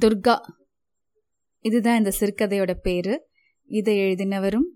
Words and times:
துர்கா. 0.00 0.38
இதுதான் 1.58 1.98
இந்த 1.98 2.12
சிறுகதையோட 2.20 2.74
பேர். 2.74 3.22
இதை 3.64 3.98
எழுதினவரும் 3.98 4.68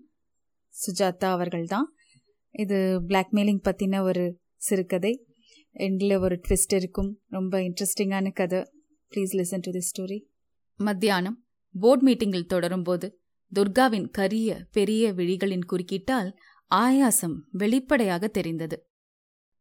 சுஜாதா 0.69 1.25
அவர்கள்தான். 1.25 1.93
இது 2.51 3.01
பிளாக்மெயிலிங் 3.07 3.61
பற்றின 3.63 4.01
ஒரு 4.01 4.39
சிறுகதை. 4.55 5.25
எண்டில் 5.73 6.19
ஒரு 6.19 6.41
ட்விஸ்ட் 6.47 6.75
இருக்கும். 6.75 7.21
ரொம்ப 7.27 7.59
இன்ட்ரெஸ்டிங்கான 7.59 8.33
கதை. 8.33 8.59
Please 9.09 9.35
listen 9.37 9.59
to 9.59 9.71
the 9.71 9.81
story 9.89 10.23
மத்தியானம். 10.75 11.45
போர்ட் 11.79 12.01
மீட்டிங்கில் 12.01 12.45
தொடரும்போது 12.45 13.19
துர்காவின் 13.55 14.09
கரிய 14.09 14.65
பெரிய 14.71 15.13
விழிகளின் 15.13 15.65
குறுக்கீட்டால் 15.71 16.33
ஆயாசம் 16.75 17.35
வெளிப்படையாக 17.51 18.27
தெரிந்தது. 18.27 18.89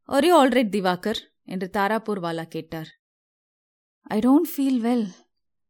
ஒரே 0.07 0.35
ஆல்ரைட் 0.37 0.71
திவாகர் 0.71 1.21
என்று 1.43 1.71
தாராபூர் 1.73 2.23
வாலா 2.23 2.45
கேட்டார். 2.45 2.89
ஐ 4.03 4.19
டோன்ட் 4.19 4.51
ஃபீல் 4.57 4.85
வெல் 4.85 5.07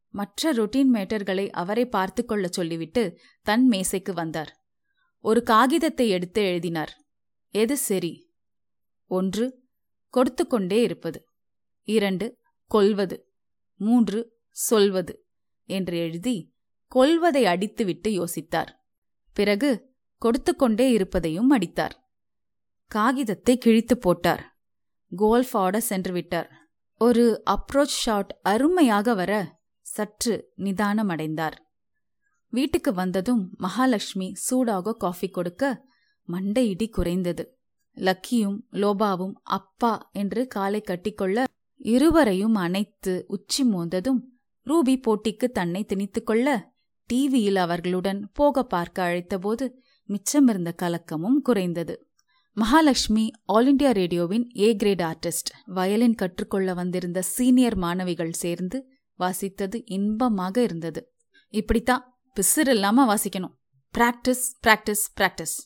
மற்ற 0.09 0.53
ரொட்டீன் 0.53 0.87
மேட்டர்களை 0.93 1.51
அவரை 1.51 1.87
பார்த்து 1.87 2.25
கொள்ள 2.25 2.49
சொல்லிவிட்டு 2.49 3.19
தன் 3.43 3.69
மேசைக்கு 3.69 4.13
வந்தார். 4.13 4.65
ஒரு 5.19 5.43
காகிதத்தை 5.43 6.09
எடுத்து 6.09 6.43
எழுதினார். 6.43 7.05
எது 7.49 7.77
சரி? 7.77 8.33
ஒன்று 9.07 9.69
கொடுத்து 10.09 10.47
கொண்டே 10.47 10.83
இருப்பது. 10.83 11.27
இரண்டு 11.83 12.39
கொல்வது 12.67 13.33
மூன்று 13.75 14.37
சொல்வது. 14.51 15.27
என்று 15.65 15.99
எழுதி 15.99 16.55
கொல்வதை 16.87 17.45
அடித்துவிட்டு 17.45 18.09
யோசித்தார். 18.09 18.69
பிறகு 19.33 19.95
கொடுத்து 20.19 20.57
கொண்டே 20.57 20.91
இருப்பதையும் 20.91 21.51
அடித்தார். 21.51 22.11
காகிதத்தை 22.87 23.59
கிழித்து 23.59 23.99
போட்டார். 23.99 24.59
கோல்ஃப் 25.17 25.57
ஆட 25.57 25.81
சென்று 25.81 26.13
விட்டார். 26.13 26.51
ஒரு 26.95 27.43
அப்ரோச் 27.51 27.85
ஷாட் 27.85 28.39
அருமையாக 28.43 29.15
வர 29.15 29.58
சற்று 29.99 30.35
நிதானமடைந்தார். 30.59 31.57
வீட்டுக்கு 32.53 32.91
வந்ததும் 32.93 33.43
மகாலட்சுமி 33.57 34.29
சூடாக 34.47 34.97
காஃபி 34.97 35.29
கொடுக்க 35.29 35.65
மண்டையிடி 36.29 36.87
குறைந்தது. 36.89 37.45
லக்கியும் 37.97 38.59
லோபாவும் 38.73 39.37
அப்பா 39.57 39.93
என்று 40.13 40.43
காலை 40.47 40.81
கட்டிக்கொள்ள 40.83 41.47
இருவரையும் 41.91 42.57
அணைத்து 42.65 43.13
உச்சி 43.29 43.63
மோந்ததும் 43.65 44.21
ரூபி 44.67 44.95
போட்டிக்கு 45.07 45.47
தன்னை 45.51 45.83
திணித்துக்கொள்ள 45.91 46.49
டிவியில் 47.11 47.61
அவர்களுடன் 47.65 48.21
போக 48.33 48.63
பார்க்க 48.65 49.07
அழைத்தபோது 49.07 49.67
மிச்சமிருந்த 50.09 50.71
கலக்கமும் 50.83 51.39
குறைந்தது. 51.43 51.95
மகாலட்சுமி 52.57 53.25
ஆல் 53.55 53.69
இண்டியா 53.69 53.91
ரேடியோவின் 53.99 54.47
ஏ 54.59 54.69
கிரேட் 54.77 55.03
ஆர்டிஸ்ட் 55.03 55.51
வயலின் 55.77 56.19
கற்றுக்கொள்ள 56.23 56.75
வந்திருந்த 56.75 57.19
சீனியர் 57.35 57.77
மாணவிகள் 57.77 58.39
சேர்ந்து 58.43 58.79
வாசித்தது 59.19 59.83
இன்பமாக 59.85 60.63
இருந்தது. 60.63 61.13
இப்படித்தான் 61.49 62.21
பிசிறு 62.37 62.69
இல்லாம 62.69 63.15
வாசிக்கணும். 63.15 63.55
பிராக்டிஸ் 63.99 64.45
பிராக்டிஸ் 64.67 65.07
பிராக்டிஸ் 65.21 65.57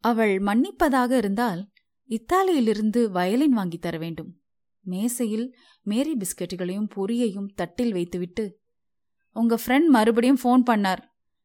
அவள் 0.00 0.38
மன்னிப்பதாக 0.38 1.10
இருந்தால் 1.10 1.68
இத்தாலியிலிருந்து 2.08 3.10
வயலின் 3.10 3.52
வாங்கி 3.52 3.78
தர 3.78 3.98
வேண்டும். 3.98 4.40
மேசையில் 4.80 5.56
மேரி 5.82 6.16
பிஸ்கெட்டுகளையும் 6.16 6.88
பொரியையும் 6.96 7.48
தட்டில் 7.54 7.92
வைத்துவிட்டு 7.92 8.58
உங்க 9.32 9.58
ஃப்ரெண்ட் 9.66 9.86
மறுபடியும் 9.86 10.38
ஃபோன் 10.44 10.62
பண்ணார். 10.70 10.98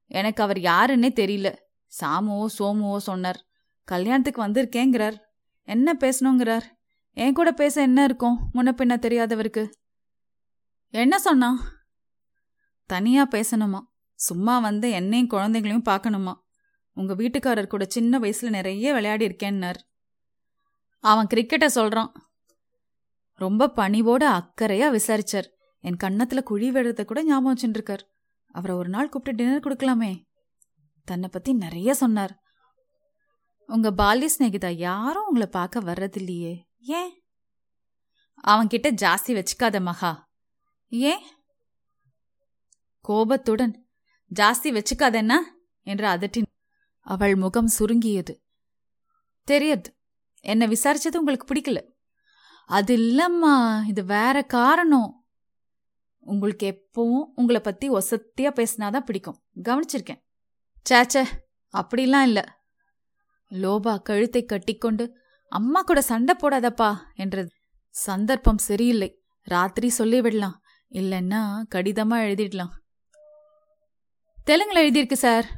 எனக்கு 0.07 0.43
அவர் 0.43 0.57
யாருன்னே 0.57 1.09
தெரியல. 1.19 1.55
சாமுவோ 2.01 2.45
சோமுவோ 2.59 2.97
சொன்னார். 2.97 3.45
கல்யாணத்துக்கு 3.83 4.47
வந்திருக்கேங்கிறார். 4.47 5.17
என்ன 5.61 5.97
பேசணுங்கிறார்? 5.99 6.63
என் 7.11 7.33
கூட 7.33 7.51
பேச 7.51 7.81
என்ன 7.81 8.03
இருக்கும்? 8.03 8.49
முன்ன 8.53 8.69
பின்ன 8.71 8.99
தெரியாதவருக்கு. 8.99 9.69
என்ன 10.95 11.19
சொன்னான் 11.19 11.59
தனியாக 12.85 13.37
பேசணுமா? 13.37 13.79
சும்மா 14.13 14.59
வந்து 14.59 14.89
என்னையும் 14.89 15.29
குழந்தைங்களையும் 15.29 15.89
பார்க்கணுமா? 15.89 16.33
உங்கள் 16.93 17.15
வீட்டுக்காரர் 17.15 17.67
கூட 17.67 17.85
சின்ன 17.85 18.19
வயசில் 18.19 18.49
நிறைய 18.49 18.93
விளையாடி 18.93 19.27
இருக்கேன்னார். 19.27 19.75
அவன் 20.99 21.27
கிரிக்கெட்டை 21.33 21.65
சொல்கிறான் 21.65 22.11
ரொம்ப 23.33 23.71
பணிவோட 23.75 24.23
அக்கறையாக 24.23 24.99
விசாரிச்சார். 24.99 25.45
என் 25.79 25.95
கன்னத்தில் 25.95 26.43
குழி 26.43 26.71
விழுறத 26.71 27.05
கூட 27.05 27.23
ஞாபகம் 27.23 27.55
வச்சுருக்கார் 27.55 27.99
அவரை 28.47 28.75
ஒரு 28.75 28.89
நாள் 28.89 29.09
கூப்பிட்டு 29.09 29.43
டின்னர் 29.43 29.65
கொடுக்கலாமே. 29.65 30.23
தன்னை 31.03 31.29
பற்றி 31.31 31.53
நிறைய 31.53 31.93
சொன்னார். 31.93 32.43
உங்கள் 33.67 33.97
பால்ய 33.97 34.29
சிநேகிதா 34.37 34.69
யாரும் 34.69 35.25
உங்களை 35.25 35.47
பார்க்க 35.47 35.79
வர்றதில்லையே. 35.79 36.61
ஏன்? 36.79 37.23
அவன்கிட்ட 38.47 38.89
ஜாஸ்தி 39.01 39.43
வச்சுக்காத 39.43 39.81
மகா. 39.81 40.24
ஏன்? 40.99 41.23
கோபத்துடன் 43.01 43.87
ஜாஸ்தி 44.39 44.63
வச்சுக்காதென்னா 44.63 45.35
என்று 45.81 46.07
அதட்டின் 46.07 46.45
அவள் 46.99 47.35
முகம் 47.35 47.67
சுருங்கியது. 47.67 48.43
தெரியாது. 49.43 49.97
என்னை 50.41 50.67
விசாரிச்சது 50.67 51.17
உங்களுக்கு 51.17 51.53
பிடிக்கல. 51.53 51.91
அது 52.65 52.97
இல்லம்மா. 52.97 53.83
இது 53.87 54.05
வேற 54.05 54.41
காரணம். 54.41 55.25
உங்களுக்கு 56.19 56.67
எப்பவும் 56.67 57.25
உங்களை 57.35 57.61
பத்தி 57.61 57.89
ஒசத்தியா 57.89 58.51
பேசினாதான் 58.51 58.99
பிடிக்கும். 58.99 59.43
கவனிச்சிருக்கேன். 59.63 60.23
சேச்சே 60.89 61.25
அப்படிலாம் 61.77 62.21
இல்ல. 62.21 62.63
லோபா 63.49 64.01
கழுத்தை 64.01 64.45
கட்டிக்கொண்டு 64.45 65.17
அம்மா 65.49 65.81
கூட 65.81 66.01
சண்டை 66.01 66.35
போடாதப்பா 66.35 66.97
என்றது. 67.13 67.49
சந்தர்ப்பம் 67.89 68.57
சரியில்லை. 68.57 69.23
ராத்திரி 69.41 69.91
சொல்லிவிடலாம். 69.97 70.55
இல்லைன்னா 70.91 71.63
கடிதமாக 71.69 72.23
எழுதிடலாம். 72.23 72.69
தெலுங்கில் 74.43 74.91
எழுதியிருக்கு 74.91 75.13
சார். 75.13 75.49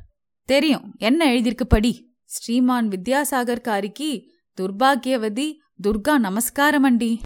தெரியும். 0.46 0.96
என்ன 0.98 1.26
எழுதியிருக்கு 1.26 1.64
படி? 1.64 2.16
ஸ்ரீமான் 2.24 2.88
வித்யாசாகர் 2.88 3.62
காரிக்கு 3.62 4.24
துர்பாகியவதி 4.62 5.54
துர்கா 5.88 6.18
நமஸ்காரம் 6.18 6.86
அண்டி. 6.86 7.22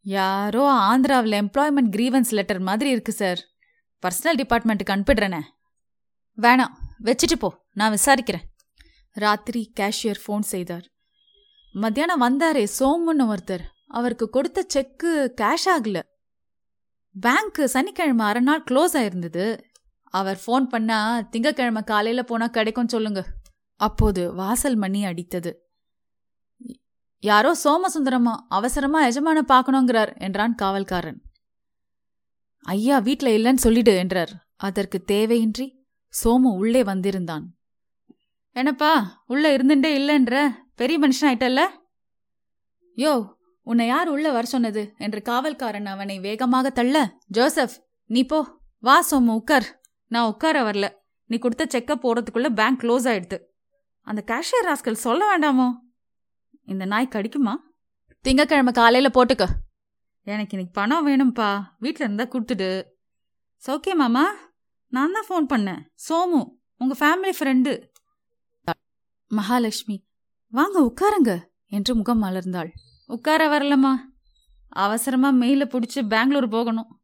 யாரோ 0.00 0.72
ஆந்திராவில் 0.72 1.46
எம்ப்ளாய்மெண்ட் 1.46 1.90
கிரீவன்ஸ் 1.90 2.30
லெட்டர் 2.30 2.58
மாதிரி 2.58 2.90
இருக்கு 2.90 3.12
சார். 3.12 3.38
பர்சனல் 4.02 4.36
டிபார்ட்மெண்ட்டுக்கு 4.36 4.90
அனுப்பிடுறேனே. 4.90 5.40
வேணாம். 6.42 6.72
வச்சுட்டு 7.04 7.36
போ. 7.38 7.64
நான் 7.72 7.92
விசாரிக்கிறேன். 7.92 8.42
ராத்திரி 9.10 9.72
கேஷியர் 9.80 10.20
ஃபோன் 10.26 10.40
செய்தார். 10.40 10.84
மத்தியானம் 11.72 12.22
வந்தாரே 12.22 12.66
சோமுன்னு 12.78 13.18
ஒருத்தர். 13.18 13.64
அவருக்கு 13.86 14.30
கொடுத்த 14.30 14.64
செக்கு 14.68 15.34
கேஷ் 15.40 15.68
ஆகல. 15.78 16.02
பேங்க் 17.16 17.60
சனிக்கிழமை 17.66 18.24
அரை 18.26 18.42
நாள் 18.42 18.64
க்ளோஸ் 18.70 18.94
ஆயிருந்தது. 18.94 19.60
அவர் 20.04 20.40
ஃபோன் 20.46 20.66
பண்ணா 20.68 20.98
திங்கக்கிழமை 21.32 21.84
காலையில 21.84 22.22
போனா 22.22 22.46
கிடைக்கும் 22.46 22.88
சொல்லுங்க. 22.88 23.26
அப்போது 23.80 24.34
வாசல் 24.34 24.76
மணி 24.76 25.04
அடித்தது. 25.04 25.52
யாரோ 27.22 27.56
சோமசுந்தரமா 27.64 28.34
அவசரமா 28.48 29.06
எஜமான 29.06 29.38
பார்க்கணுங்கிறார் 29.48 30.12
என்றான் 30.18 30.54
காவல்காரன். 30.62 31.18
ஐயா 32.66 32.98
வீட்டில் 32.98 33.34
இல்லைன்னு 33.36 33.64
சொல்லிடு 33.66 33.96
என்றார். 33.96 34.32
அதற்கு 34.56 35.04
தேவையின்றி 35.12 35.66
சோமு 36.14 36.50
உள்ளே 36.56 36.82
வந்திருந்தான். 36.84 37.46
என்னப்பா 38.56 39.24
உள்ள 39.26 39.56
இருந்துட்டே 39.56 39.90
இல்லைன்ற? 40.00 40.34
பெரிய 40.74 40.98
மனுஷன் 40.98 41.28
ஆயிட்டல்ல 41.30 41.62
யோ 42.96 43.12
உன்னை 43.70 43.86
யார் 43.86 44.08
உள்ள 44.08 44.26
வர 44.34 44.44
சொன்னது? 44.46 44.82
என்று 45.04 45.20
காவல்காரன் 45.28 45.88
அவனை 45.94 46.16
வேகமாக 46.20 46.70
தள்ள 46.70 46.96
ஜோசப் 47.36 47.76
நீ 48.06 48.20
போ. 48.24 48.38
வா 48.86 48.96
சோமு 49.10 49.32
உட்கார் 49.40 49.66
நான் 50.08 50.28
உட்கார 50.32 50.56
வரல. 50.68 50.86
நீ 51.30 51.36
கொடுத்த 51.38 51.64
செக்க 51.64 51.92
போறதுக்குள்ள 51.94 52.48
பேங்க் 52.54 52.82
க்ளோஸ் 52.82 53.06
ஆயிடுது. 53.12 53.38
அந்த 54.00 54.22
கேஷியர் 54.26 54.68
ராஸ்கல் 54.68 55.04
சொல்ல 55.06 55.22
வேண்டாமோ? 55.30 55.68
இந்த 56.64 56.84
நாய் 56.84 57.14
கடிக்குமா? 57.14 57.54
திங்கக்கிழமை 58.24 58.72
காலையில 58.72 59.10
போட்டுக்க. 59.14 59.44
எனக்கு 60.22 60.56
இன்னைக்கு 60.56 60.80
பணம் 60.80 61.06
வேணும்ப்பா 61.06 61.50
வீட்டில் 61.78 62.04
இருந்தால் 62.06 62.32
கொடுத்துடு. 62.32 62.70
சௌக்கியமாமா 63.66 64.24
நான் 64.88 65.14
தான் 65.16 65.28
ஃபோன் 65.28 65.52
பண்ணேன். 65.52 65.82
சோமு 66.08 66.40
உங்கள் 66.78 67.00
ஃபேமிலி 67.00 67.32
ஃப்ரெண்டு 67.38 67.72
மகாலட்சுமி 69.30 69.96
வாங்க 70.50 70.76
உட்காருங்க 70.88 71.32
என்று 71.66 71.94
முகம் 71.94 72.22
மலர்ந்தாள். 72.22 72.70
உட்கார 73.06 73.58
வரலம்மா. 73.58 73.92
அவசரமா 74.68 75.32
மெயில 75.32 75.64
பிடிச்சி 75.66 76.08
பெங்களூர் 76.08 76.48
போகணும். 76.48 77.00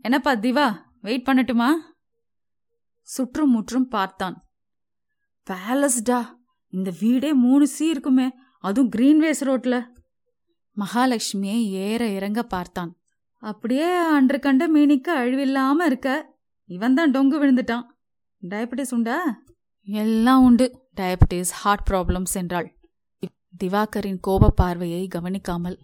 என்னப்பா 0.00 0.32
திவா 0.32 0.78
வெயிட் 1.00 1.28
பண்ணட்டுமா? 1.28 1.68
சுற்றும் 3.02 3.50
முற்றும் 3.50 3.88
பார்த்தான். 3.88 4.46
பேலஸ்டா 5.50 6.26
இந்த 6.68 6.92
வீடே 7.00 7.32
மூணு 7.32 7.66
சீ 7.66 7.88
இருக்குமே. 7.88 8.30
அதுவும் 8.58 8.90
கிரீன்வேஸ் 8.96 9.40
ரோட்ல 9.40 9.86
மகாலட்சுமியை 10.76 11.62
ஏற 11.62 12.08
இறங்க 12.08 12.42
பார்த்தான். 12.42 12.96
அப்படியே 13.38 13.94
அன்று 13.94 14.38
கண்ட 14.38 14.68
மீனிக்கு 14.68 15.08
அழிவில்லாம 15.08 15.84
இருக்க. 15.84 16.36
இவன் 16.64 16.94
தான் 16.94 17.10
டொங்கு 17.10 17.34
விழுந்துட்டான். 17.34 17.82
டயபெட்டிஸ் 18.48 18.94
உண்டா? 18.94 19.38
எல்லாம் 19.82 20.42
உண்டு. 20.42 20.88
டயபெட்டிஸ் 20.96 21.50
ஹார்ட் 21.50 21.86
ப்ராப்ளம்ஸ் 21.90 22.34
என்றாள். 22.34 22.75
திவாகரின் 23.64 24.20
கோப 24.20 24.50
பார்வையை 24.50 25.06
கவனிக்காமல் 25.06 25.78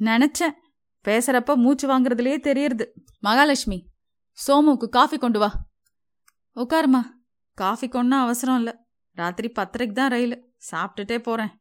நினைச்சேன் 0.00 0.56
பேசுறப்ப 1.04 1.54
மூச்சு 1.54 1.86
வாங்குறதுலயே 1.88 2.40
தெரியறது. 2.40 2.94
மகாலட்சுமி 3.18 3.90
சோமுக்கு 4.46 4.88
காஃபி 4.88 5.18
கொண்டு 5.18 5.38
வா. 5.38 5.50
உட்காருமா 6.56 7.02
காஃபி 7.54 7.88
கொண்டா 7.88 8.22
அவசரம் 8.22 8.56
இல்லை. 8.56 8.74
ராத்திரி 9.10 9.52
பத்தரைக்கு 9.58 9.92
தான் 9.92 10.10
ரயில். 10.10 10.54
சாப்பிட்டுட்டே 10.70 11.18
போகிறேன் 11.18 11.52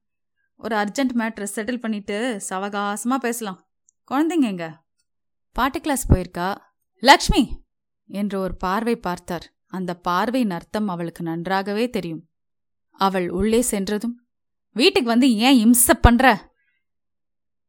ஒரு 0.56 0.76
அர்ஜென்ட் 0.76 1.14
மேட்ரை 1.14 1.48
செட்டில் 1.56 1.80
பண்ணிட்டு 1.80 2.42
சவகாசமாக 2.50 3.18
பேசலாம். 3.18 3.60
குழந்தைங்க 4.12 4.48
எங்க? 4.48 4.84
பாட்டு 5.52 5.82
கிளாஸ் 5.82 6.12
போயிருக்கா. 6.12 6.56
லக்ஷ்மி! 7.04 7.64
என்று 8.10 8.40
ஒரு 8.40 8.56
பார்வை 8.56 8.96
பார்த்தார். 8.96 9.46
அந்த 9.66 9.92
பார்வையின் 9.98 10.52
அர்த்தம் 10.52 10.88
அவளுக்கு 10.88 11.24
நன்றாகவே 11.24 11.90
தெரியும். 11.90 12.30
அவள் 13.00 13.30
உள்ளே 13.30 13.62
சென்றதும் 13.62 14.25
வீட்டுக்கு 14.76 15.10
வந்து 15.10 15.36
ஏன் 15.36 15.58
இம்சப் 15.66 16.02
பண்ற? 16.02 16.54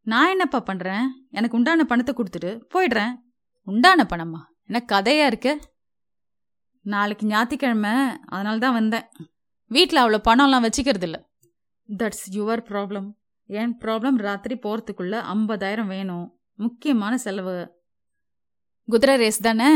நான் 0.02 0.28
என்னப்பா 0.28 0.60
பண்றேன்? 0.60 1.26
எனக்கு 1.30 1.56
உண்டான 1.56 1.84
பணத்தை 1.84 2.14
கொடுத்துட்டு 2.14 2.50
போயிடுறேன். 2.74 3.12
உண்டான 3.62 4.06
பணமா? 4.10 4.40
என்ன 4.66 4.84
கதையா 4.92 5.26
இருக்கு? 5.26 5.60
நாளைக்கு 6.80 7.26
ஞாயிற்றுக்கிழமை 7.26 7.90
அதனால 8.26 8.58
தான் 8.58 8.72
வந்தேன். 8.72 9.06
வீட்டில் 9.66 10.02
அவ்வளோ 10.02 10.20
பணம்லாம் 10.28 10.66
வச்சுக்கிறது 10.66 11.02
இல்லை 11.02 11.24
தட்ஸ் 11.88 12.26
யுவர் 12.30 12.62
ப்ராப்ளம் 12.70 13.08
என் 13.46 13.78
ப்ராப்ளம் 13.78 14.16
ராத்திரி 14.16 14.58
போகிறதுக்குள்ள 14.62 15.16
ஐம்பதாயிரம் 15.34 15.86
வேணும். 15.86 16.38
முக்கியமான 16.54 17.18
செலவு. 17.18 17.56
குதிரை 18.88 19.16
ரேஸ் 19.16 19.40
தானே? 19.40 19.70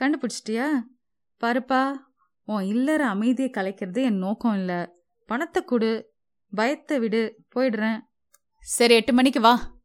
கண்டுபிடிச்சிட்டியா? 0.00 0.68
பாருப்பா 1.40 1.94
உன் 2.44 2.64
இல்லற 2.64 3.06
அமைதியை 3.06 3.50
கலைக்கிறது 3.50 4.02
என் 4.02 4.18
நோக்கம் 4.18 4.54
இல்லை. 4.54 4.88
பணத்தை 5.26 5.64
கொடு. 5.64 5.92
பயத்தை 6.50 6.98
விடு 6.98 7.44
போயிடுறேன். 7.54 8.00
சரி 8.60 8.94
எட்டு 8.94 9.12
மணிக்கு 9.12 9.40
வா. 9.40 9.80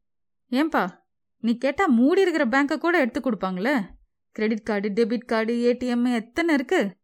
ஏன்பா 0.49 1.01
நீ 1.39 1.57
கேட்டா 1.57 1.85
மூடி 1.85 2.21
இருக்கிற 2.21 2.45
பேங்கை 2.45 2.77
கூட 2.77 2.99
எடுத்து 2.99 3.19
கொடுப்பாங்களே? 3.19 3.89
Credit 4.31 4.63
card 4.63 4.89
debit 4.89 5.25
card 5.25 5.53
ATM 5.71 6.13
எத்தனை 6.13 6.53
இருக்கு? 6.53 6.97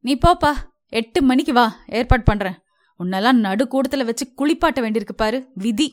நீ 0.00 0.18
போப்பா 0.26 0.52
எட்டு 0.86 1.22
மணிக்கு 1.22 1.52
வா 1.52 1.76
ஏற்பாடு 1.86 2.22
பண்றேன். 2.22 2.58
உன்னெல்லாம் 2.98 3.40
நடு 3.40 3.64
கூடத்துல 3.64 4.04
வச்சு 4.04 4.32
குளிப்பாட்ட 4.36 4.80
வேண்டியிருக்கு 4.84 5.12
பாரு 5.16 5.50
விதி. 5.54 5.88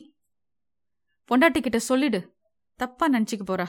பொண்டாட்டி 1.28 1.60
கிட்ட 1.60 1.78
சொல்லிடு 1.78 2.36
தப்பா 2.76 3.08
நினச்சிக்க 3.08 3.44
போறா. 3.46 3.66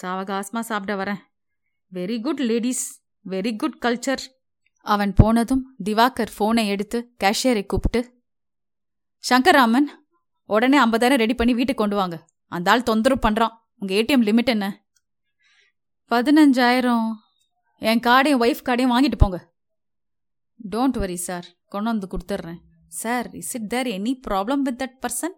சாவகாசமா 0.00 0.60
சாப்பிட 0.60 1.04
வரேன். 1.04 1.20
Very 1.92 2.20
good 2.20 2.40
ladies 2.40 3.04
very 3.28 3.56
good 3.56 3.78
culture 3.80 4.22
அவன் 4.82 5.12
போனதும் 5.12 5.76
திவாகர் 5.84 6.32
ஃபோனை 6.38 6.66
எடுத்து 6.66 7.14
கேஷியரை 7.24 7.66
கூப்பிட்டு 7.66 8.22
சங்கர்ராமன் 9.28 9.88
உடனே 10.44 10.84
ஐம்பதாயிரம் 10.84 11.16
ரெடி 11.16 11.34
பண்ணி 11.34 11.54
வீட்டுக்கு 11.54 11.80
கொண்டு 11.82 11.96
வாங்க. 11.96 12.26
அந்த 12.48 12.70
ஆள் 12.70 12.82
தொந்தரவு 12.82 13.28
பண்ணுறான் 13.28 13.54
உங்கள் 13.78 13.96
ஏடிஎம் 13.96 14.22
லிமிட் 14.22 14.46
என்ன? 14.46 14.84
பதினஞ்சாயிரம். 16.08 17.12
என் 17.78 18.00
கார்டையும் 18.00 18.42
ஒய்ஃப் 18.44 18.64
கார்டையும் 18.64 18.94
வாங்கிட்டு 18.94 19.18
போங்க. 19.18 19.52
டோன்ட் 20.70 20.98
வரி 20.98 21.16
சார் 21.16 21.44
கொண்டு 21.68 21.90
வந்து 21.90 22.08
கொடுத்துட்றேன். 22.08 22.58
Sir 22.88 23.34
is 23.34 23.54
it 23.54 23.68
there 23.68 23.86
any 23.86 24.20
problem 24.28 24.58
with 24.58 24.82
that 24.82 25.06
person 25.06 25.36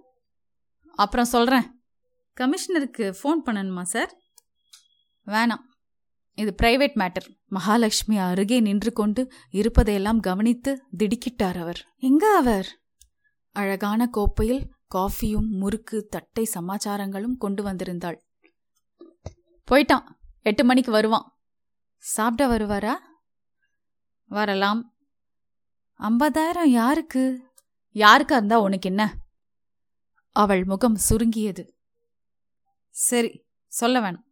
அப்புறம் 0.94 1.26
சொல்கிறேன் 1.26 1.82
கமிஷனருக்கு 2.40 3.14
ஃபோன் 3.22 3.40
பண்ணணுமா 3.46 3.82
சார் 3.82 4.18
வேணாம். 5.26 5.70
இது 6.34 6.54
பிரைவேட் 6.62 6.94
மேட்டர் 6.94 7.40
மகாலட்சுமி 7.46 8.18
அருகே 8.18 8.60
நின்று 8.60 8.92
கொண்டு 8.92 9.32
இருப்பதையெல்லாம் 9.50 10.20
கவனித்து 10.20 10.82
திடுக்கிட்டார் 10.98 11.60
அவர். 11.60 11.94
எங்க 11.96 12.36
அவர்? 12.36 12.80
அழகான 13.52 14.06
கோப்பையில் 14.06 14.74
காஃபியும் 14.94 15.48
முறுக்கு 15.48 16.06
தட்டை 16.06 16.48
சமாச்சாரங்களும் 16.54 17.36
கொண்டு 17.36 17.64
வந்திருந்தாள். 17.64 18.20
போயிட்டான். 19.70 20.04
எட்டு 20.42 20.64
மணிக்கு 20.64 20.90
வருவான். 20.90 21.38
சாப்பிட 21.98 22.56
வருவாரா? 22.56 22.92
வரலாம். 24.26 24.94
ஐம்பதாயிரம் 25.98 26.64
யாருக்கு? 26.64 27.50
யாருக்கா 27.94 28.32
இருந்தா 28.32 28.60
உனக்கு 28.60 28.88
என்ன? 28.88 29.16
அவள் 30.32 30.64
முகம் 30.64 30.94
சுருங்கியது. 30.94 31.76
சரி 32.90 33.44
சொல்ல 33.66 34.00
வேணாம். 34.00 34.30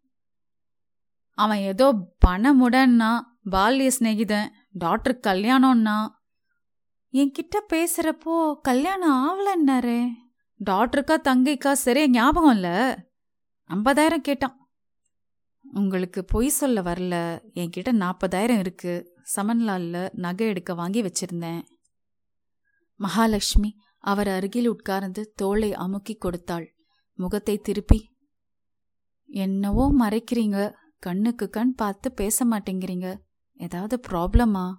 அவன் 1.40 1.58
ஏதோ 1.58 1.87
பணமுடன்னா 2.26 3.10
பால்ய 3.50 3.90
சிநேகிதன் 3.98 4.48
டாக்டர் 4.70 5.20
கல்யாணம்னா. 5.26 5.98
என்கிட்ட 7.12 7.56
பேசுறப்போ 7.72 8.34
கல்யாணம் 8.60 9.20
ஆகலன்னாரே 9.26 10.00
டாக்டருக்கா 10.60 11.16
தங்கைக்கா 11.25 11.72
சரியா 11.72 12.06
ஞாபகம் 12.06 12.52
இல்லை. 12.52 12.78
ஐம்பதாயிரம் 13.70 14.26
கேட்டான். 14.28 14.56
உங்களுக்கு 15.62 16.25
பொய் 16.25 16.48
சொல்ல 16.48 16.82
வரல. 16.82 17.14
என்கிட்ட 17.54 17.93
நாற்பதாயிரம் 17.93 18.58
இருக்கு. 18.58 18.94
சமன்லாலில் 19.36 20.08
நகை 20.12 20.46
எடுக்க 20.46 20.75
வாங்கி 20.75 21.02
வச்சிருந்தேன். 21.02 21.62
மகாலட்சுமி 23.00 23.70
அவர் 24.04 24.28
அருகில் 24.28 24.66
உட்கார்ந்து 24.66 25.22
தோளை 25.43 25.70
அமுக்கி 25.75 26.14
கொடுத்தாள். 26.14 26.66
முகத்தை 27.19 27.58
திருப்பி 27.58 28.00
என்னவோ 29.28 29.84
மறைக்கிறீங்க. 29.98 30.58
கண்ணுக்கு 31.00 31.50
கண் 31.50 31.75
பார்த்து 31.75 32.12
பேச 32.12 32.47
மாட்டேங்கிறீங்க. 32.47 33.17
ஏதாவது 33.55 34.00
ப்ராப்ளமா? 34.08 34.75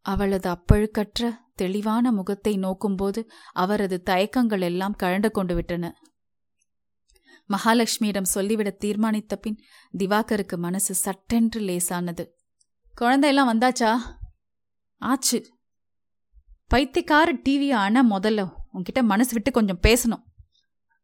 அவளது 0.00 0.50
அப்பழுக்கற்ற 0.50 1.34
தெளிவான 1.54 2.12
முகத்தை 2.12 2.58
நோக்கும்போது 2.58 3.28
அவரது 3.52 4.02
தயக்கங்கள் 4.02 4.60
எல்லாம் 4.60 4.96
கழண்டு 5.02 5.30
கொண்டு 5.30 5.54
விட்டன. 5.54 5.94
மகாலட்சுமியிடம் 7.48 8.22
சொல்லிவிட 8.22 8.76
தீர்மானித்த 8.84 9.34
பின் 9.34 9.58
திவாகருக்கு 9.98 10.56
மனசு 10.56 10.94
சட்டென்று 10.94 11.60
லேசானது. 11.60 12.38
குழந்தையெல்லாம் 12.94 13.52
வந்தாச்சா? 13.52 13.98
ஆச்சு. 14.98 15.56
பைத்தியக்கார 16.66 17.32
டிவி 17.34 17.74
ஆன 17.74 18.02
முதல்ல 18.02 18.52
உன்கிட்ட 18.74 19.02
மனசு 19.02 19.32
விட்டு 19.32 19.50
கொஞ்சம் 19.50 19.80
பேசணும். 19.82 20.22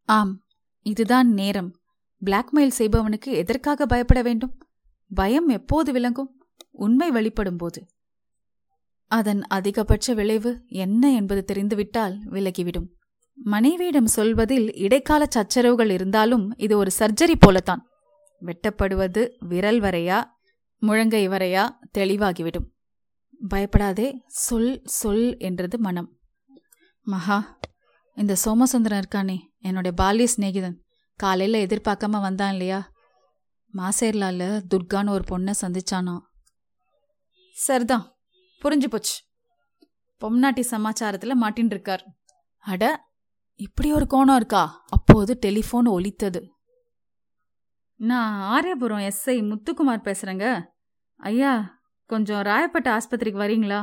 ஆம் 0.04 0.44
இதுதான் 0.82 1.28
நேரம். 1.32 1.78
பிளாக்மெயில் 2.24 2.76
செய்பவனுக்கு 2.78 3.32
எதற்காக 3.32 3.86
பயப்பட 3.86 4.22
வேண்டும்? 4.22 4.54
பயம் 5.10 5.48
எப்போது 5.48 5.92
விளங்கும்? 5.92 6.44
உண்மை 6.70 7.10
வெளிப்படும் 7.10 7.56
போது 7.56 7.86
அதன் 9.10 9.42
அதிகபட்ச 9.54 10.14
விளைவு 10.14 10.62
என்ன 10.66 11.12
என்பது 11.12 11.44
தெரிந்துவிட்டால் 11.44 12.14
விலகிவிடும். 12.30 12.86
மனைவியிடம் 13.34 14.06
சொல்வதில் 14.06 14.74
இடைக்கால 14.74 15.26
சச்சரவுகள் 15.28 15.90
இருந்தாலும் 15.90 16.56
இது 16.56 16.76
ஒரு 16.76 16.90
சர்ஜரி 16.98 17.34
போலத்தான். 17.38 17.82
வெட்டப்படுவது 18.42 19.22
விரல் 19.38 19.80
வரையா 19.80 20.18
முழங்கை 20.82 21.28
வரையா 21.28 21.70
தெளிவாகிவிடும். 21.98 22.66
பயப்படாதே 23.48 24.22
சொல் 24.26 24.80
சொல் 24.84 25.38
என்றது 25.38 25.78
மனம். 25.78 26.10
மகா 27.06 27.58
இந்த 28.16 28.34
சோமசுந்தரன் 28.34 29.02
இருக்கானே 29.02 29.38
என்னுடைய 29.58 29.94
பால்ய 30.02 30.26
சிநேகிதன். 30.36 30.76
காலையில் 31.16 31.66
எதிர்பார்க்காம 31.66 32.20
வந்தான் 32.20 32.50
இல்லையா? 32.50 32.90
மாசேர்லால 33.74 34.62
துர்கான்னு 34.70 35.10
ஒரு 35.10 35.24
பொண்ணை 35.30 35.52
சந்திச்சானா? 35.60 36.14
சரிதான் 37.54 38.04
புரிஞ்சு 38.62 38.86
போச்சு. 38.86 39.16
பொம்னாட்டி 40.20 40.62
சமாச்சாரத்தில் 40.70 41.38
மாட்டின்னு 41.42 41.72
இருக்கார் 41.74 42.04
அட 42.64 42.84
இப்படி 43.60 43.92
ஒரு 43.92 44.06
கோணம் 44.10 44.34
இருக்கா? 44.34 44.84
அப்போது 44.88 45.38
டெலிஃபோன் 45.46 45.88
ஒலித்தது. 45.88 46.40
நான் 48.00 48.34
ஆரியபுரம் 48.54 49.10
எஸ்ஐ 49.10 49.36
முத்துக்குமார் 49.50 50.06
பேசுகிறேங்க 50.06 50.46
ஐயா 51.16 51.82
கொஞ்சம் 52.10 52.42
ராயப்பேட்டை 52.42 52.90
ஆஸ்பத்திரிக்கு 52.96 53.40
வரீங்களா? 53.44 53.80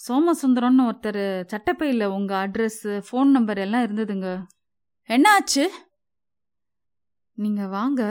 சோமசுந்தரம்னு 0.00 0.84
ஒருத்தர் 0.90 1.24
சட்டப்பையில் 1.46 2.04
உங்கள் 2.04 2.48
அட்ரஸ் 2.48 2.82
ஃபோன் 2.84 3.30
நம்பர் 3.36 3.58
எல்லாம் 3.58 3.84
இருந்ததுங்க. 3.84 4.44
என்ன 5.08 5.32
ஆச்சு 5.32 5.64
நீங்கள் 7.36 7.68
வாங்க. 7.68 8.02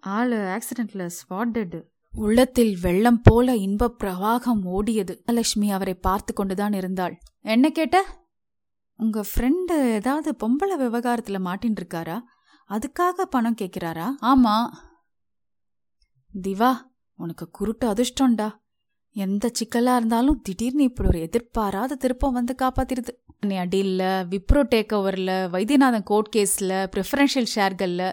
ஆள் 0.00 0.30
ஆக்சிடென்ட்ல 0.30 1.10
ஸ்பாட் 1.18 1.50
டெட் 1.50 1.76
உள்ளத்தில் 2.14 2.78
வெள்ளம் 2.80 3.20
போல 3.22 3.56
இன்பப் 3.56 4.04
பிரவாகம் 4.04 4.62
ஓடியது. 4.64 5.16
லட்சுமி 5.26 5.70
அவரை 5.70 5.94
பார்த்து 5.94 6.32
கொண்டுதான் 6.34 6.72
இருந்தாள். 6.72 7.18
என்ன 7.40 7.70
கேட்ட? 7.70 8.04
உங்க 8.96 9.24
ஃப்ரெண்டு 9.30 9.90
ஏதாவது 9.90 10.34
பொம்பளை 10.42 10.78
விவகாரத்துல 10.78 11.40
மாட்டின் 11.40 11.74
இருக்காரா 11.74 12.20
அதுக்காக 12.70 13.22
பணம் 13.30 13.56
கேட்கிறாரா 13.60 14.08
ஆமா. 14.22 14.56
திவா 16.42 16.72
உனக்கு 17.16 17.50
குருட்டு 17.50 17.92
அதிர்ஷ்டம்டா. 17.92 18.48
எந்த 19.14 19.50
சிக்கலா 19.58 19.96
இருந்தாலும் 19.96 20.40
திடீர்னு 20.40 20.82
இப்படி 20.82 21.08
ஒரு 21.08 21.20
எதிர்பாராத 21.20 21.94
திருப்பம் 21.94 22.32
வந்து 22.32 22.54
காப்பாத்திருது 22.62 23.08
நீ 23.40 23.56
அடியில் 23.56 23.98
விப்ரோ 23.98 24.62
டேக் 24.72 24.92
ஓவரில் 24.92 25.50
வைத்தியநாதன் 25.50 26.02
கோர்ட் 26.02 26.32
கேஸில் 26.36 26.86
ப்ரிஃபரன்ஷியல் 26.96 27.50
ஷேர்களில் 27.54 28.12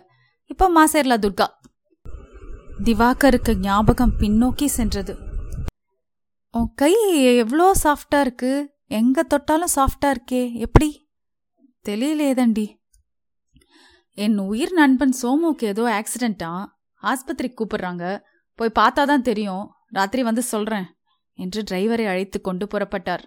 இப்போ 0.51 0.65
மாசேர்லா 0.75 1.15
துர்கா. 1.23 1.47
திவாகருக்கு 2.83 3.51
ஞாபகம் 3.57 4.13
பின்னோக்கி 4.19 4.65
சென்றது. 4.65 5.13
உன் 6.51 6.69
கை 6.75 6.93
எவ்வளோ 7.35 7.65
சாஃப்டா 7.83 8.19
இருக்கு? 8.19 8.51
எங்க 8.99 9.23
தொட்டாலும் 9.23 9.73
சாஃப்டா 9.75 10.09
இருக்கே. 10.15 10.41
எப்படி? 10.65 10.89
தெரியலேதண்டி 11.85 12.67
என் 14.17 14.37
உயிர் 14.37 14.73
நண்பன் 14.73 15.13
சோமுக்கு 15.21 15.65
ஏதோ 15.73 15.83
ஆக்சிடென்ட்டா 15.97 16.51
ஆஸ்பத்திரிக்கு 17.03 17.59
கூப்பிடுறாங்க. 17.59 18.05
போய் 18.59 18.77
பார்த்தா 18.79 19.03
தான் 19.11 19.27
தெரியும். 19.29 19.65
ராத்திரி 19.89 20.23
வந்து 20.23 20.43
சொல்றேன் 20.43 20.87
என்று 21.39 21.61
டிரைவரை 21.69 22.07
அழைத்து 22.07 22.41
கொண்டு 22.41 22.65
புறப்பட்டார். 22.65 23.23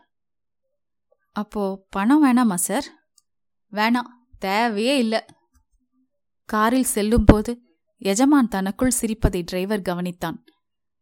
அப்போ 1.36 1.62
பணம் 1.90 2.24
வேணாமா 2.24 2.58
சார் 2.66 2.88
வேணாம். 3.72 4.10
தேவையே 4.38 4.96
இல்லை. 5.04 5.22
காரில் 6.52 6.90
செல்லும்போது 6.94 7.52
எஜமான் 8.02 8.48
தனக்குள் 8.48 8.90
சிரிப்பதை 8.90 9.42
டிரைவர் 9.42 9.80
கவனித்தான். 9.80 10.38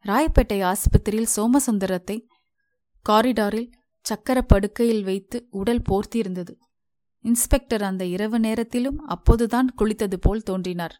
ராயப்பேட்டை 0.04 0.58
ஆஸ்பத்திரியில் 0.62 1.32
சோமசுந்தரத்தை 1.36 2.16
காரிடாரில் 3.08 3.70
சக்கர 4.06 4.42
படுக்கையில் 4.42 5.02
வைத்து 5.04 5.46
உடல் 5.50 5.82
போர்த்தியிருந்தது. 5.88 6.52
இன்ஸ்பெக்டர் 7.24 7.82
அந்த 7.82 8.04
இரவு 8.04 8.38
நேரத்திலும் 8.40 8.98
அப்போதுதான் 9.06 9.68
குளித்தது 9.78 10.16
போல் 10.20 10.42
தோன்றினார். 10.42 10.94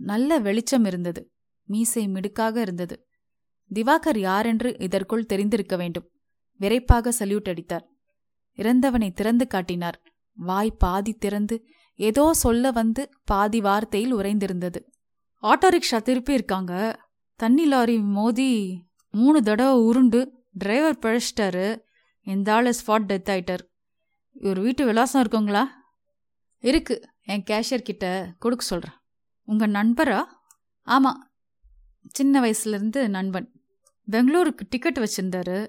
நல்ல 0.00 0.38
வெளிச்சம் 0.38 0.84
இருந்தது. 0.84 1.22
மீசை 1.68 2.08
மிடுக்காக 2.08 2.60
இருந்தது. 2.60 2.96
திவாகர் 3.70 4.18
யாரென்று 4.18 4.76
இதற்குள் 4.78 5.26
தெரிந்திருக்க 5.26 5.76
வேண்டும். 5.76 6.06
விரைப்பாக 6.60 7.12
சல்யூட் 7.18 7.48
அடித்தார். 7.48 7.86
இறந்தவனை 8.58 9.12
திறந்து 9.12 9.46
காட்டினார். 9.46 9.98
வாய் 10.34 10.76
பாதி 10.78 11.12
திறந்து 11.12 11.56
ஏதோ 11.96 12.34
சொல்ல 12.34 12.70
வந்து 12.70 13.10
பாதி 13.24 13.60
வார்த்தையில் 13.60 14.14
உறைந்திருந்தது. 14.14 14.80
ஆட்டோ 15.42 15.66
ரிக்ஷா 15.68 16.02
திருப்பி 16.02 16.32
இருக்காங்க 16.32 17.00
தண்ணி 17.34 17.66
லாரி 17.66 17.98
மோதி 17.98 18.82
மூணு 19.10 19.42
தடவை 19.42 19.82
உருண்டு 19.82 20.44
டிரைவர் 20.52 20.98
பிழைச்சிட்டாரு. 20.98 21.80
இந்த 22.22 22.54
ஆள் 22.54 22.66
ஸ்பாட் 22.66 23.06
டெத் 23.10 23.30
ஆயிட்டார். 23.32 23.64
இவர் 24.32 24.60
வீட்டு 24.60 24.84
விலாசம் 24.84 25.22
இருக்குங்களா? 25.22 25.64
இருக்கு. 26.58 27.02
என் 27.22 27.42
கேஷியர் 27.50 27.82
கிட்ட 27.82 28.34
கொடுக்க 28.38 28.64
சொல்கிறேன் 28.64 28.96
உங்கள் 29.44 29.70
நண்பரா? 29.70 30.24
ஆமாம் 30.82 31.30
சின்ன 32.08 32.40
வயசுலேருந்து 32.40 33.08
நண்பன். 33.08 33.50
பெங்களூருக்கு 34.10 34.66
டிக்கெட் 34.68 34.98
வச்சுருந்தாரு. 34.98 35.68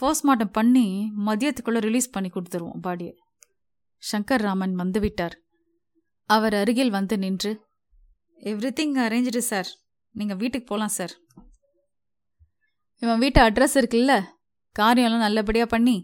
போஸ்ட்மார்ட்டம் 0.00 0.52
பண்ணி 0.52 1.12
மதியத்துக்குள்ளே 1.26 1.78
ரிலீஸ் 1.78 2.10
பண்ணி 2.10 2.30
கொடுத்துருவோம் 2.30 2.80
பாடியை. 2.82 3.14
சங்கர் 4.12 4.42
ராமன் 4.42 4.76
வந்துவிட்டார் 4.76 5.36
அவர் 6.30 6.54
அருகில் 6.60 6.94
வந்து 6.96 7.14
நின்று 7.24 7.52
எவ்ரி 8.50 8.70
திங் 8.78 8.96
அரேஞ்சு 9.06 9.42
சார் 9.50 9.68
நீங்கள் 10.14 10.38
வீட்டுக்கு 10.42 10.66
போகலாம் 10.68 10.94
சார் 10.98 11.14
இவன் 13.02 13.20
வீட்டு 13.22 13.40
அட்ரஸ் 13.44 13.76
இருக்குல்ல? 13.80 14.14
காரியம்லாம் 14.76 15.24
நல்லபடியாக 15.26 15.68
பண்ணி 15.72 15.96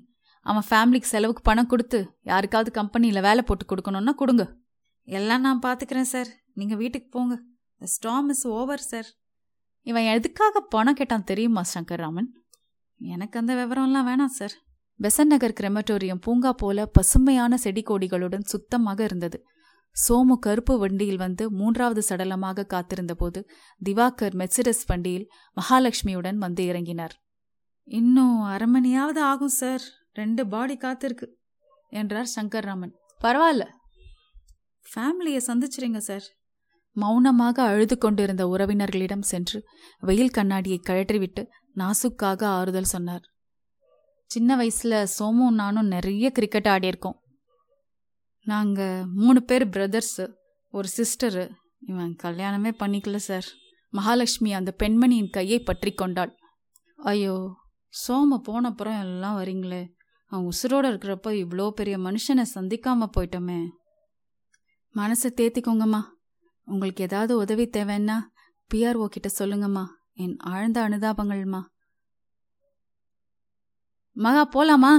அவன் 0.47 0.67
ஃபேமிலிக்கு 0.69 1.09
செலவுக்கு 1.13 1.43
பணம் 1.43 1.69
கொடுத்து 1.73 1.99
யாருக்காவது 2.23 2.71
கம்பெனியில் 2.79 3.27
வேலை 3.27 3.43
போட்டு 3.43 3.65
கொடுக்கணுன்னா 3.65 4.13
கொடுங்க. 4.21 4.45
எல்லாம் 5.09 5.45
நான் 5.47 5.63
பார்த்துக்கிறேன் 5.67 6.11
சார் 6.13 6.31
நீங்கள் 6.55 6.81
வீட்டுக்கு 6.83 7.09
போங்க. 7.17 7.35
The 7.81 7.89
storm 7.95 8.29
is 8.29 8.47
over 8.59 8.85
sir 8.91 9.09
இவன் 9.87 10.09
எதுக்காக 10.15 10.61
பணம் 10.75 10.99
கேட்டான் 11.01 11.29
தெரியுமா 11.31 11.63
சங்கர் 11.75 12.03
ராமன் 12.05 12.29
எனக்கு 13.01 13.39
அந்த 13.39 13.53
விவரம்லாம் 13.55 14.09
வேணாம் 14.11 14.35
சார் 14.39 14.55
பெசன் 15.01 15.31
நகர் 15.33 15.59
கிரெமட்டோரியம் 15.61 16.23
பூங்கா 16.25 16.53
போல 16.53 16.87
பசுமையான 16.87 17.59
செடி 17.65 17.83
கொடிகளுடன் 17.91 18.51
சுத்தமாக 18.53 19.05
இருந்தது. 19.05 19.39
சோமு 20.09 20.35
கருப்பு 20.39 20.79
வண்டியில் 20.79 21.17
வந்து 21.17 21.51
மூன்றாவது 21.51 22.03
சடலமாக 22.09 22.67
காத்திருந்தபோது 22.67 23.43
திவாகர் 23.85 24.35
மெர்சிடஸ் 24.35 24.87
வண்டியில் 24.87 25.31
மகாலட்சுமியுடன் 25.57 26.37
வந்து 26.37 26.65
இறங்கினார். 26.65 27.15
இன்னும் 27.85 28.41
அரை 28.41 28.69
மணியாவது 28.75 29.19
ஆகும் 29.19 29.49
சார். 29.49 29.81
ரெண்டு 30.13 30.47
பாடி 30.47 30.77
காத்திருக்கு 30.77 31.27
என்றார் 31.89 32.31
சங்கர்ராமன். 32.37 32.93
பரவாயில்ல. 33.25 33.67
ஃபேமிலியை 34.95 35.41
சந்திச்சிருங்க 35.47 35.97
சார். 35.97 36.23
மௌனமாக 36.93 37.63
அழுது 37.63 37.99
கொண்டிருந்த 37.99 38.47
உறவினர்களிடம் 38.47 39.21
சென்று 39.21 39.65
வெயில் 39.99 40.31
கண்ணாடியை 40.31 40.81
கழற்றிவிட்டு 40.87 41.47
நாசுக்காக 41.77 42.45
ஆறுதல் 42.45 42.85
சொன்னார். 42.85 43.23
சின்ன 44.27 44.57
வயசுல 44.57 45.07
சோமும் 45.19 45.51
நானும் 45.51 45.87
நிறைய 45.87 46.31
கிரிக்கெட் 46.31 46.67
ஆடியிருக்கோம். 46.67 47.19
நாங்கள் 48.49 49.05
மூணு 49.15 49.41
பேர் 49.43 49.65
பிரதர்ஸு 49.69 50.25
ஒரு 50.75 50.89
சிஸ்டரு 50.97 51.45
இவன் 51.87 52.13
கல்யாணமே 52.23 52.71
பண்ணிக்கல 52.79 53.17
சார் 53.17 53.47
மகாலட்சுமி 53.93 54.51
அந்த 54.53 54.71
பெண்மணியின் 54.79 55.31
கையை 55.31 55.59
பற்றி 55.61 55.91
கொண்டாள். 55.93 56.33
ஐயோ 56.97 57.35
சோம 57.95 58.39
போனப்புறம் 58.49 59.01
எல்லாம் 59.01 59.37
வரீங்களே. 59.39 59.83
அவன் 60.33 60.49
உசுரோடு 60.49 60.89
இருக்கிறப்ப 60.91 61.29
இவ்வளோ 61.43 61.71
பெரிய 61.71 61.99
மனுஷனை 61.99 62.45
சந்திக்காமல் 62.55 63.15
போயிட்டோமே. 63.17 63.61
மனசை 64.95 65.29
தேத்திக்கோங்கம்மா. 65.37 66.01
உங்களுக்கு 66.69 67.05
ஏதாவது 67.05 67.37
உதவி 67.37 67.67
தேவைன்னா 67.69 68.17
பிஆர்ஓ 68.71 69.07
கிட்ட 69.07 69.29
சொல்லுங்கம்மா. 69.39 69.85
என் 70.15 70.37
ஆழ்ந்த 70.37 70.79
அனுதாபங்கள்மா. 70.89 71.63
மகா 74.17 74.43
போலாமா? 74.49 74.93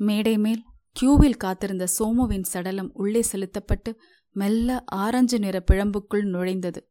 மேடை 0.00 0.38
மேல் 0.38 0.62
கியூவில் 1.00 1.36
காத்திருந்த 1.36 1.86
சோமுவின் 1.98 2.42
சடலம் 2.42 2.90
உள்ளே 2.92 3.22
செலுத்தப்பட்டு 3.22 4.00
மெல்ல 4.32 4.84
ஆரஞ்சு 4.86 5.38
நிற 5.38 5.64
பிழம்புக்குள் 5.70 6.22
நுழைந்தது. 6.22 6.90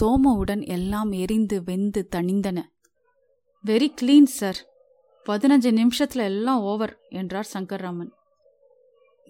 சோமுவுடன் 0.00 0.66
எல்லாம் 0.66 1.12
எரிந்து 1.12 1.62
வெந்து 1.62 2.08
தணிந்தன. 2.16 2.62
Very 3.66 3.94
clean 4.00 4.24
sir. 4.24 4.56
பதினஞ்சு 5.26 5.76
நிமிஷத்துல 5.76 6.16
எல்லாம் 6.16 6.60
ஓவர் 6.60 6.98
என்றார் 7.08 7.48
சங்கர்ராமன். 7.52 8.10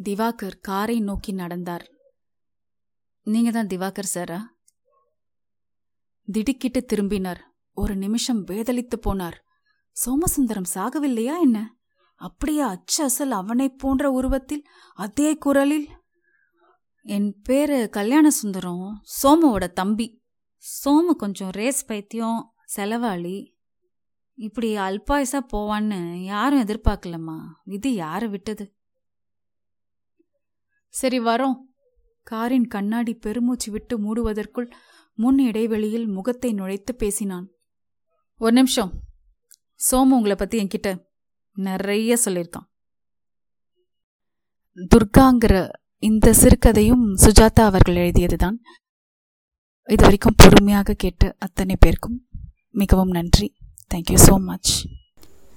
திவாகர் 0.02 0.60
காரை 0.60 1.00
நோக்கி 1.00 1.32
நடந்தார். 1.32 1.90
நீங்க 3.22 3.50
தான் 3.50 3.66
திவாகர் 3.66 4.02
சாரா? 4.02 4.56
திடுக்கிட்டு 6.32 6.84
திரும்பினார். 6.84 7.54
ஒரு 7.72 7.96
நிமிஷம் 7.96 8.46
வேதளித்து 8.46 9.00
போனார். 9.06 9.38
சோமசுந்தரம் 10.06 10.64
சாகவில்லையா 10.74 11.40
என்ன? 11.40 11.75
அப்படியே 12.16 12.60
அச்சு 12.60 13.04
அசல் 13.04 13.30
அவனைப் 13.30 13.78
போன்ற 13.78 14.10
உருவத்தில் 14.10 14.64
அதே 14.94 15.36
குரலில் 15.36 15.88
என் 17.02 17.40
பேரு 17.42 17.88
கல்யாண 17.90 18.30
சுந்தரம் 18.30 19.02
சோமுவோட 19.22 19.72
தம்பி. 19.72 20.22
சோமு 20.84 21.16
கொஞ்சம் 21.16 21.50
ரேஸ் 21.50 21.84
பைத்தியம் 21.84 22.52
செலவாளி. 22.76 23.54
இப்படி 24.34 24.76
அல்பாயுசா 24.76 25.40
போவான்னு 25.52 26.14
யாரும் 26.14 26.60
எதிர்பார்க்கலம்மா. 26.60 27.38
விதி 27.64 27.92
யாரை 27.92 28.28
விட்டது? 28.28 28.76
சரி 30.88 31.20
வரோம். 31.20 31.56
காரின் 32.22 32.66
கண்ணாடி 32.66 33.14
பெருமூச்சு 33.14 33.72
விட்டு 33.72 33.98
மூடுவதற்குள் 33.98 34.70
முன் 35.14 35.38
இடைவெளியில் 35.38 36.06
முகத்தை 36.06 36.54
நுழைத்து 36.54 36.92
பேசினான். 36.96 37.50
ஒரு 38.36 38.52
நிமிஷம். 38.52 38.90
சோமு 39.90 40.10
உங்களை 40.10 40.36
பத்தி 40.36 40.62
என்கிட்ட 40.62 41.05
நிறைய 41.56 42.16
சொல்லியிருக்கான். 42.24 42.68
துர்காங்கிற 44.92 45.54
இந்த 46.02 46.32
சிறுகதையும் 46.32 47.04
சுஜாதா 47.24 47.62
அவர்கள் 47.70 48.00
எழுதியது 48.02 48.36
தான் 48.36 48.58
இது 49.88 50.02
வரைக்கும் 50.02 50.38
பொறுமையாக 50.42 50.96
கேட்டு 51.02 51.36
அத்தனை 51.38 51.76
பேருக்கும் 51.80 52.18
மிகவும் 52.70 53.08
நன்றி. 53.08 53.48
Thank you 53.94 54.18
so 54.26 54.34
much 54.50 54.72